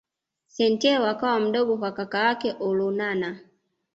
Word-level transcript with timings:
Santeu 0.47 1.05
akawa 1.05 1.39
mdogo 1.39 1.77
kwa 1.77 1.91
kaka 1.91 2.17
yake 2.19 2.55
Olonana 2.59 3.39